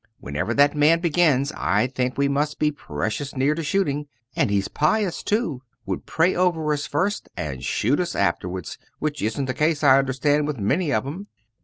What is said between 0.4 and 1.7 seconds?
that man begins,